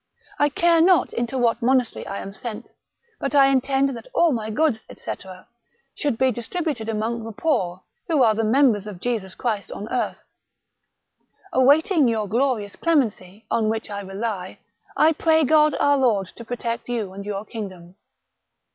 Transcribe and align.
I 0.39 0.49
care 0.49 0.81
not 0.81 1.13
into 1.13 1.37
what 1.37 1.61
monastery 1.61 2.07
I 2.07 2.21
am 2.21 2.33
sent, 2.33 2.71
but 3.19 3.35
I 3.35 3.49
intend 3.49 3.95
that 3.95 4.07
all 4.15 4.31
my 4.31 4.49
goods, 4.49 4.83
&c., 4.97 5.11
should 5.93 6.17
be 6.17 6.31
distributed 6.31 6.89
among 6.89 7.23
the 7.23 7.31
poor, 7.31 7.83
who 8.07 8.23
are 8.23 8.33
the 8.33 8.43
members 8.43 8.87
of 8.87 8.99
Jesus 8.99 9.35
Christ 9.35 9.71
on 9.71 9.87
earth.... 9.89 10.31
Awaiting 11.53 12.07
your 12.07 12.27
glorious 12.27 12.75
clemency, 12.75 13.45
on 13.51 13.69
which 13.69 13.91
I 13.91 14.01
rely, 14.01 14.57
I 14.97 15.11
pray 15.13 15.43
God 15.43 15.75
our 15.79 15.99
Lord 15.99 16.29
to 16.35 16.43
protect 16.43 16.89
you 16.89 17.13
and 17.13 17.23
your 17.23 17.45
kingdom. 17.45 17.93